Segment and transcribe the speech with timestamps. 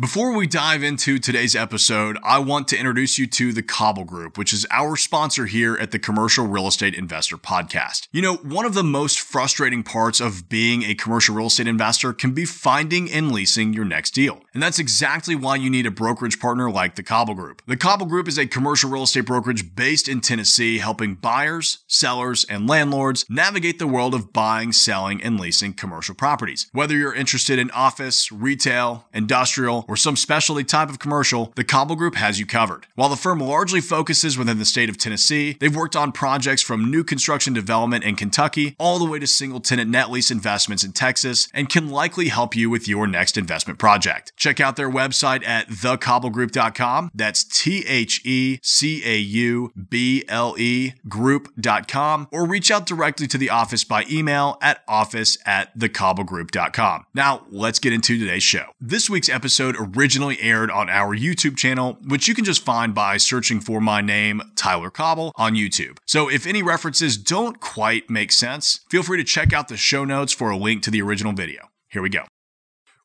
[0.00, 4.36] Before we dive into today's episode, I want to introduce you to the Cauble Group,
[4.36, 8.08] which is our sponsor here at the Commercial Real Estate Investor Podcast.
[8.10, 12.12] You know, one of the most frustrating parts of being a commercial real estate investor
[12.12, 14.40] can be finding and leasing your next deal.
[14.52, 17.62] And that's exactly why you need a brokerage partner like the Cauble Group.
[17.68, 22.44] The Cauble Group is a commercial real estate brokerage based in Tennessee, helping buyers, sellers,
[22.50, 26.66] and landlords navigate the world of buying, selling, and leasing commercial properties.
[26.72, 31.96] Whether you're interested in office, retail, industrial, or some specialty type of commercial, the Cauble
[31.96, 32.86] Group has you covered.
[32.94, 36.90] While the firm largely focuses within the state of Tennessee, they've worked on projects from
[36.90, 40.92] new construction development in Kentucky all the way to single tenant net lease investments in
[40.92, 44.32] Texas and can likely help you with your next investment project.
[44.36, 47.10] Check out their website at thecaublegroup.com.
[47.14, 53.26] That's T H E C A U B L E group.com or reach out directly
[53.26, 57.06] to the office by email at office at thecaublegroup.com.
[57.14, 58.66] Now, let's get into today's show.
[58.80, 63.16] This week's episode originally aired on our YouTube channel, which you can just find by
[63.16, 65.98] searching for my name, Tyler Cauble, on YouTube.
[66.06, 70.04] So if any references don't quite make sense, feel free to check out the show
[70.04, 71.68] notes for a link to the original video.
[71.88, 72.24] Here we go.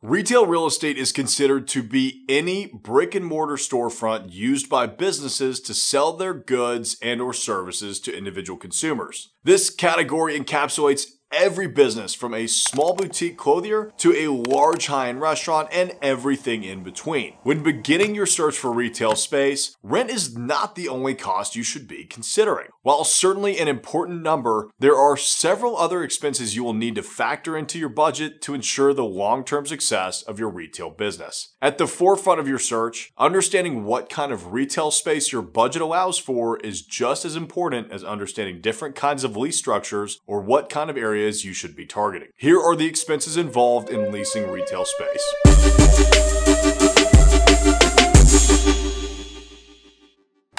[0.00, 5.58] Retail real estate is considered to be any brick and mortar storefront used by businesses
[5.62, 9.30] to sell their goods and or services to individual consumers.
[9.42, 15.68] This category encapsulates every business from a small boutique clothier to a large high-end restaurant
[15.72, 17.34] and everything in between.
[17.42, 21.86] When beginning your search for retail space, rent is not the only cost you should
[21.86, 22.68] be considering.
[22.82, 27.56] While certainly an important number, there are several other expenses you will need to factor
[27.56, 31.54] into your budget to ensure the long-term success of your retail business.
[31.60, 36.18] At the forefront of your search, understanding what kind of retail space your budget allows
[36.18, 40.88] for is just as important as understanding different kinds of lease structures or what kind
[40.90, 42.28] of area areas you should be targeting.
[42.36, 45.34] Here are the expenses involved in leasing retail space.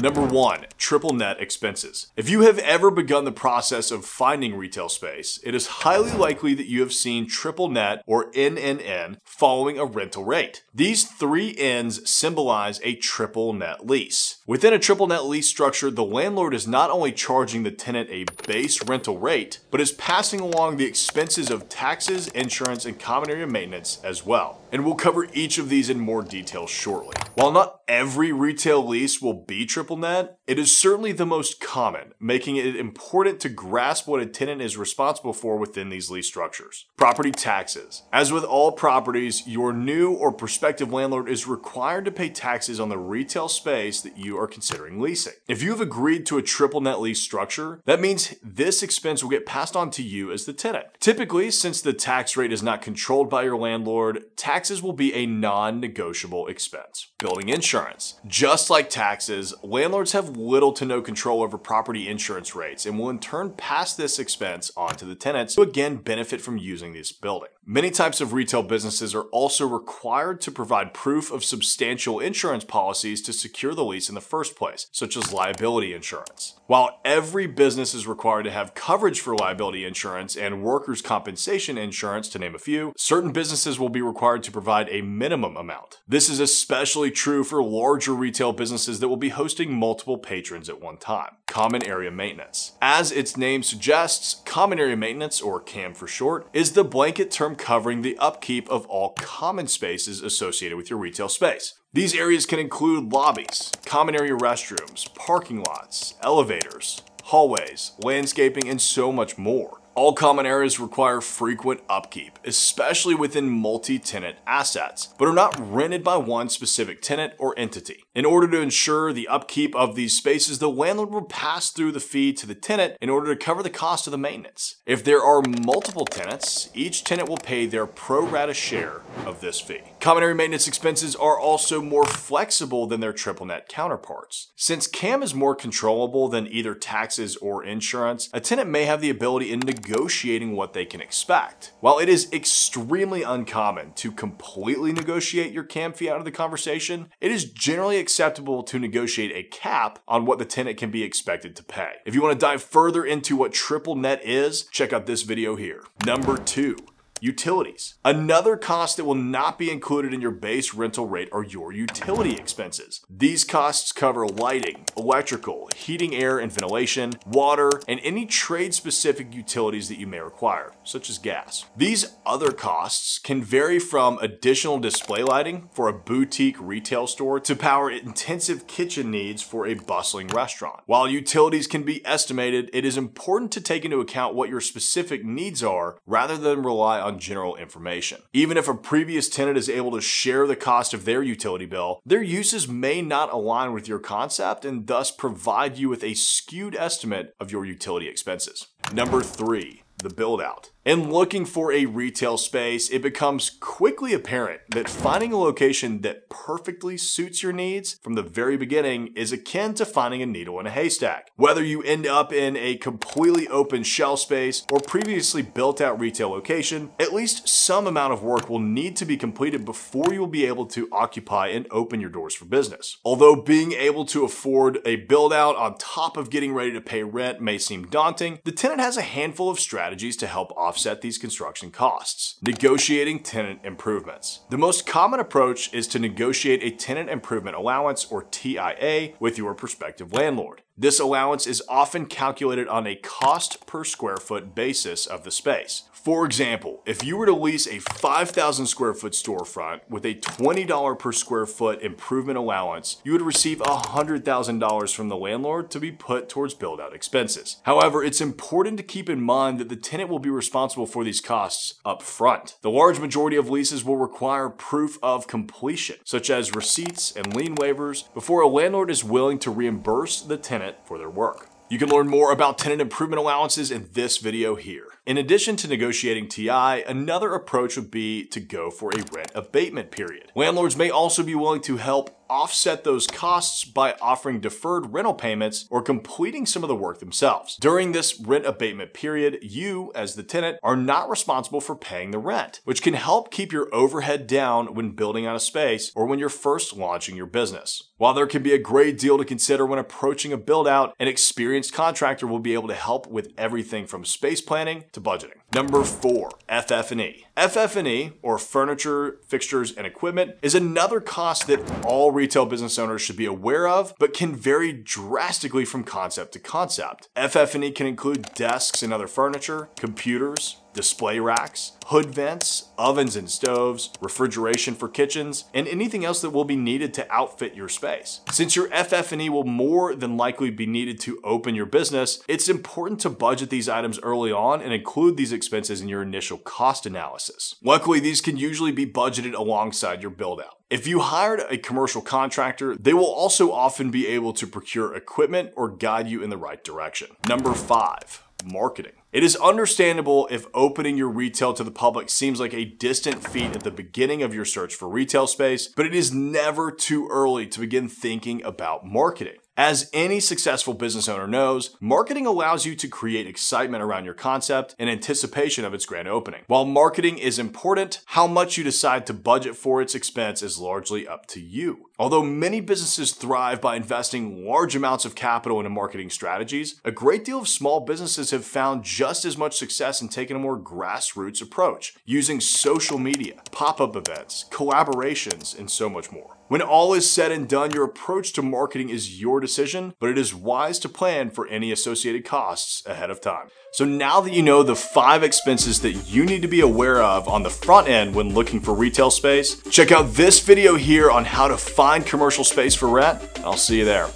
[0.00, 2.08] Number one, triple net expenses.
[2.16, 6.52] If you have ever begun the process of finding retail space, it is highly likely
[6.54, 10.64] that you have seen triple net or NNN following a rental rate.
[10.74, 14.42] These three N's symbolize a triple net lease.
[14.48, 18.26] Within a triple net lease structure, the landlord is not only charging the tenant a
[18.48, 23.46] base rental rate, but is passing along the expenses of taxes, insurance, and common area
[23.46, 24.60] maintenance as well.
[24.72, 27.14] And we'll cover each of these in more detail shortly.
[27.34, 31.60] While not every retail lease will be triple triple net, it is certainly the most
[31.60, 36.26] common, making it important to grasp what a tenant is responsible for within these lease
[36.26, 36.86] structures.
[36.96, 38.02] Property taxes.
[38.10, 42.88] As with all properties, your new or prospective landlord is required to pay taxes on
[42.88, 45.34] the retail space that you are considering leasing.
[45.48, 49.28] If you have agreed to a triple net lease structure, that means this expense will
[49.28, 50.86] get passed on to you as the tenant.
[50.98, 55.26] Typically, since the tax rate is not controlled by your landlord, taxes will be a
[55.26, 57.08] non negotiable expense.
[57.24, 58.20] Building insurance.
[58.26, 63.08] Just like taxes, landlords have little to no control over property insurance rates and will
[63.08, 67.12] in turn pass this expense on to the tenants who again benefit from using this
[67.12, 67.48] building.
[67.66, 73.22] Many types of retail businesses are also required to provide proof of substantial insurance policies
[73.22, 76.60] to secure the lease in the first place, such as liability insurance.
[76.66, 82.28] While every business is required to have coverage for liability insurance and workers' compensation insurance,
[82.30, 86.00] to name a few, certain businesses will be required to provide a minimum amount.
[86.06, 90.82] This is especially true for larger retail businesses that will be hosting multiple patrons at
[90.82, 91.36] one time.
[91.46, 92.72] Common area maintenance.
[92.82, 97.53] As its name suggests, common area maintenance, or CAM for short, is the blanket term
[97.54, 101.74] covering the upkeep of all common spaces associated with your retail space.
[101.92, 109.12] These areas can include lobbies, common area restrooms, parking lots, elevators, hallways, landscaping, and so
[109.12, 109.80] much more.
[109.96, 116.02] All common areas require frequent upkeep, especially within multi tenant assets, but are not rented
[116.02, 118.02] by one specific tenant or entity.
[118.12, 122.00] In order to ensure the upkeep of these spaces, the landlord will pass through the
[122.00, 124.76] fee to the tenant in order to cover the cost of the maintenance.
[124.84, 129.60] If there are multiple tenants, each tenant will pay their pro rata share of this
[129.60, 129.93] fee.
[130.04, 134.52] Common area maintenance expenses are also more flexible than their triple net counterparts.
[134.54, 139.08] Since CAM is more controllable than either taxes or insurance, a tenant may have the
[139.08, 141.72] ability in negotiating what they can expect.
[141.80, 147.08] While it is extremely uncommon to completely negotiate your CAM fee out of the conversation,
[147.22, 151.56] it is generally acceptable to negotiate a cap on what the tenant can be expected
[151.56, 151.92] to pay.
[152.04, 155.56] If you want to dive further into what triple net is, check out this video
[155.56, 155.82] here.
[156.04, 156.76] Number two,
[157.24, 157.94] Utilities.
[158.04, 162.36] Another cost that will not be included in your base rental rate are your utility
[162.36, 163.00] expenses.
[163.08, 169.88] These costs cover lighting, electrical, heating, air and ventilation, water, and any trade specific utilities
[169.88, 171.64] that you may require, such as gas.
[171.74, 177.56] These other costs can vary from additional display lighting for a boutique retail store to
[177.56, 180.80] power intensive kitchen needs for a bustling restaurant.
[180.84, 185.24] While utilities can be estimated, it is important to take into account what your specific
[185.24, 188.22] needs are rather than rely on general information.
[188.32, 192.00] Even if a previous tenant is able to share the cost of their utility bill,
[192.04, 196.74] their uses may not align with your concept and thus provide you with a skewed
[196.76, 198.68] estimate of your utility expenses.
[198.92, 200.70] Number three, the build out.
[200.84, 206.28] In looking for a retail space, it becomes quickly apparent that finding a location that
[206.28, 210.66] perfectly suits your needs from the very beginning is akin to finding a needle in
[210.66, 211.30] a haystack.
[211.36, 216.28] Whether you end up in a completely open shell space or previously built out retail
[216.28, 220.44] location, at least some amount of work will need to be completed before you'll be
[220.44, 222.98] able to occupy and open your doors for business.
[223.06, 227.02] Although being able to afford a build out on top of getting ready to pay
[227.02, 231.02] rent may seem daunting, the tenant has a handful of strategies to help offset offset
[231.02, 232.36] these construction costs.
[232.42, 234.40] Negotiating tenant improvements.
[234.50, 239.54] The most common approach is to negotiate a tenant improvement allowance or TIA with your
[239.54, 240.62] prospective landlord.
[240.76, 245.84] This allowance is often calculated on a cost per square foot basis of the space.
[245.92, 250.98] For example, if you were to lease a 5,000 square foot storefront with a $20
[250.98, 256.28] per square foot improvement allowance, you would receive $100,000 from the landlord to be put
[256.28, 257.56] towards build out expenses.
[257.62, 261.22] However, it's important to keep in mind that the tenant will be responsible for these
[261.22, 262.56] costs up front.
[262.60, 267.54] The large majority of leases will require proof of completion, such as receipts and lien
[267.54, 271.48] waivers, before a landlord is willing to reimburse the tenant for their work.
[271.70, 274.86] You can learn more about tenant improvement allowances in this video here.
[275.06, 279.90] In addition to negotiating TI, another approach would be to go for a rent abatement
[279.90, 280.30] period.
[280.34, 285.66] Landlords may also be willing to help offset those costs by offering deferred rental payments
[285.70, 287.56] or completing some of the work themselves.
[287.58, 292.18] During this rent abatement period, you, as the tenant, are not responsible for paying the
[292.18, 296.18] rent, which can help keep your overhead down when building out a space or when
[296.18, 297.90] you're first launching your business.
[297.98, 301.06] While there can be a great deal to consider when approaching a build out, an
[301.06, 305.38] experienced contractor will be able to help with everything from space planning to budgeting.
[305.52, 307.26] Number four, FF&E.
[307.36, 313.16] FF&E, or furniture, fixtures, and equipment, is another cost that all retail business owners should
[313.16, 317.08] be aware of, but can vary drastically from concept to concept.
[317.16, 323.90] FF&E can include desks and other furniture, computers, display racks, hood vents, ovens and stoves,
[324.00, 328.20] refrigeration for kitchens, and anything else that will be needed to outfit your space.
[328.30, 333.00] Since your FF&E will more than likely be needed to open your business, it's important
[333.00, 337.54] to budget these items early on and include these expenses in your initial cost analysis.
[337.62, 340.58] Luckily, these can usually be budgeted alongside your build out.
[340.70, 345.52] If you hired a commercial contractor, they will also often be able to procure equipment
[345.54, 347.08] or guide you in the right direction.
[347.28, 348.92] Number five, marketing.
[349.12, 353.54] It is understandable if opening your retail to the public seems like a distant feat
[353.54, 357.46] at the beginning of your search for retail space, but it is never too early
[357.46, 359.38] to begin thinking about marketing.
[359.56, 364.74] As any successful business owner knows, marketing allows you to create excitement around your concept
[364.80, 366.42] in anticipation of its grand opening.
[366.48, 371.06] While marketing is important, how much you decide to budget for its expense is largely
[371.06, 371.88] up to you.
[372.00, 377.24] Although many businesses thrive by investing large amounts of capital into marketing strategies, a great
[377.24, 381.40] deal of small businesses have found just as much success in taking a more grassroots
[381.40, 386.38] approach, using social media, pop up events, collaborations, and so much more.
[386.48, 390.18] When all is said and done, your approach to marketing is your decision, but it
[390.18, 393.48] is wise to plan for any associated costs ahead of time.
[393.72, 397.28] So now that you know the five expenses that you need to be aware of
[397.28, 401.24] on the front end when looking for retail space, check out this video here on
[401.24, 404.10] how to find commercial space for rent, I'll see you there.